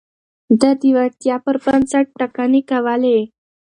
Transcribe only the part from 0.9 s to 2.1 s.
وړتيا پر بنسټ